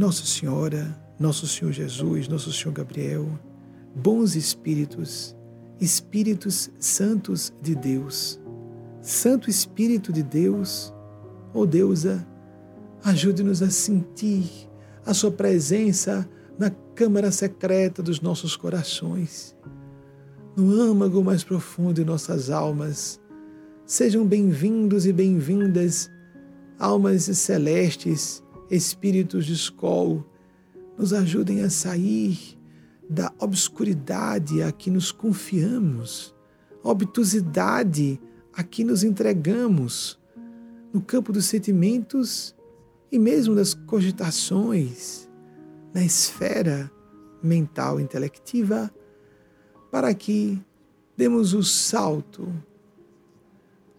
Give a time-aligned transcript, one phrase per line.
[0.00, 3.38] Nossa Senhora, Nosso Senhor Jesus, Nosso Senhor Gabriel,
[3.94, 5.36] bons espíritos,
[5.78, 8.40] espíritos santos de Deus,
[9.02, 10.90] Santo Espírito de Deus,
[11.52, 12.26] ó oh Deusa,
[13.04, 14.48] ajude-nos a sentir
[15.04, 16.26] a Sua presença
[16.58, 19.54] na câmara secreta dos nossos corações,
[20.56, 23.20] no âmago mais profundo de nossas almas.
[23.84, 26.10] Sejam bem-vindos e bem-vindas,
[26.78, 30.24] almas celestes, espíritos de escol,
[30.96, 32.58] nos ajudem a sair
[33.08, 36.34] da obscuridade a que nos confiamos,
[36.82, 38.20] obtusidade
[38.52, 40.18] a que nos entregamos,
[40.92, 42.54] no campo dos sentimentos
[43.10, 45.28] e mesmo das cogitações,
[45.92, 46.90] na esfera
[47.42, 48.92] mental intelectiva,
[49.90, 50.60] para que
[51.16, 52.48] demos o salto,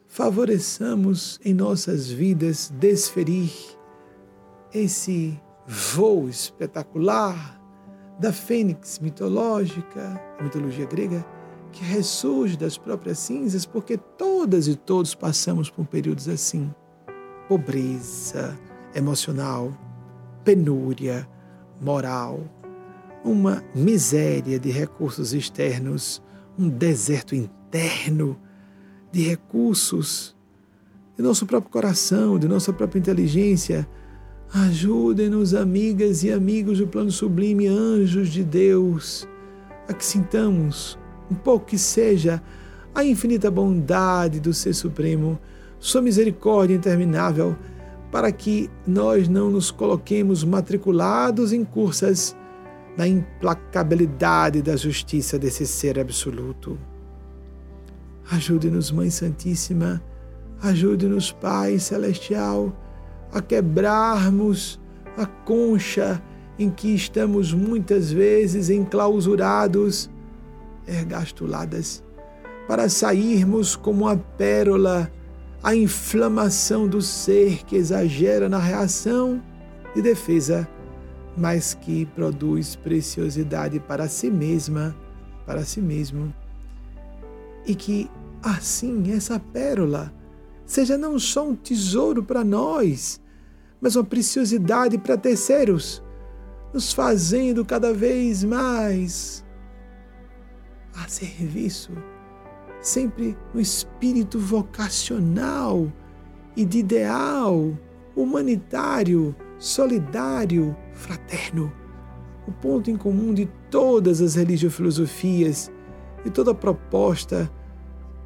[0.08, 3.52] favoreçamos em nossas vidas desferir
[4.74, 7.60] esse voo espetacular
[8.20, 11.26] da fênix mitológica, a mitologia grega,
[11.72, 16.74] que ressurge das próprias cinzas, porque todas e todos passamos por períodos assim.
[17.48, 18.58] Pobreza
[18.94, 19.72] emocional,
[20.44, 21.28] penúria
[21.80, 22.42] moral,
[23.24, 26.22] uma miséria de recursos externos,
[26.58, 28.38] um deserto interno
[29.12, 30.36] de recursos
[31.16, 33.88] de nosso próprio coração, de nossa própria inteligência,
[34.54, 39.26] Ajudem-nos, amigas e amigos do plano sublime, anjos de Deus,
[39.88, 41.00] a que sintamos,
[41.32, 42.44] um pouco que seja,
[42.94, 45.40] a infinita bondade do Ser Supremo,
[45.80, 47.56] Sua misericórdia interminável,
[48.12, 52.36] para que nós não nos coloquemos matriculados em cursas
[52.98, 56.78] na implacabilidade da justiça desse Ser absoluto.
[58.30, 60.04] Ajude-nos, Mãe Santíssima,
[60.62, 62.76] ajude-nos, Pai Celestial
[63.34, 64.80] a quebrarmos
[65.18, 66.22] a concha
[66.58, 70.10] em que estamos muitas vezes enclausurados,
[70.88, 72.04] ergastuladas,
[72.68, 75.12] para sairmos como a pérola,
[75.64, 79.42] a inflamação do ser que exagera na reação
[79.96, 80.68] de defesa,
[81.38, 84.96] mas que produz preciosidade para si mesma,
[85.46, 86.34] para si mesmo.
[87.66, 88.10] E que
[88.42, 90.14] assim essa pérola
[90.66, 93.22] seja não só um tesouro para nós,
[93.82, 96.04] mas uma preciosidade para terceiros,
[96.72, 99.44] nos fazendo cada vez mais
[100.96, 101.92] a serviço,
[102.80, 105.92] sempre no espírito vocacional
[106.56, 107.76] e de ideal
[108.16, 111.72] humanitário, solidário, fraterno.
[112.48, 115.72] O ponto em comum de todas as religiofilosofias
[116.26, 117.52] e toda proposta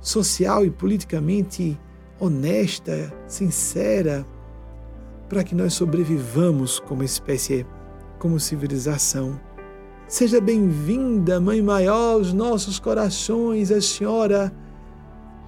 [0.02, 1.80] social e politicamente
[2.20, 4.26] honesta, sincera,
[5.30, 7.66] para que nós sobrevivamos como espécie,
[8.20, 9.40] como civilização.
[10.08, 14.54] Seja bem-vinda, Mãe Maior, aos nossos corações, a Senhora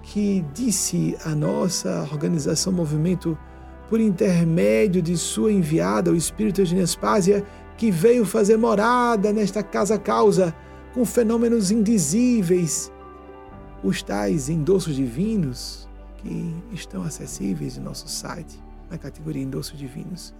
[0.01, 3.37] que disse à nossa organização Movimento,
[3.89, 7.43] por intermédio de sua enviada, o Espírito de Nespásia,
[7.77, 10.55] que veio fazer morada nesta casa causa,
[10.93, 12.91] com fenômenos indizíveis,
[13.83, 15.87] os tais endossos divinos
[16.17, 20.33] que estão acessíveis em nosso site na categoria endossos divinos.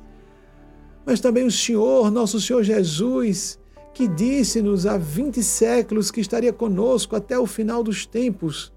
[1.06, 3.59] Mas também o Senhor, nosso Senhor Jesus,
[3.94, 8.74] que disse-nos há 20 séculos que estaria conosco até o final dos tempos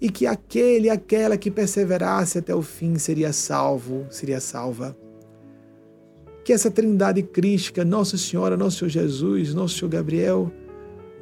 [0.00, 4.94] e que aquele aquela que perseverasse até o fim seria salvo, seria salva.
[6.44, 10.52] Que essa trindade crística, Nossa Senhora, Nosso Senhor Jesus, Nosso Senhor Gabriel,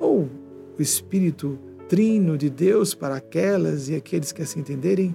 [0.01, 0.29] ou
[0.77, 1.59] o Espírito
[1.89, 5.15] Trino de Deus para aquelas e aqueles que assim entenderem,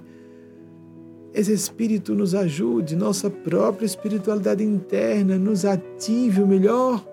[1.38, 7.06] esse Espírito nos ajude, nossa própria espiritualidade interna nos ative o melhor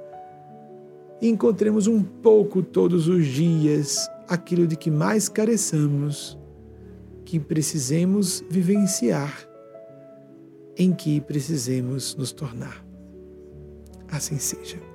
[1.22, 6.38] e encontremos um pouco todos os dias aquilo de que mais careçamos,
[7.24, 9.48] que precisemos vivenciar,
[10.76, 12.84] em que precisemos nos tornar.
[14.08, 14.95] Assim seja.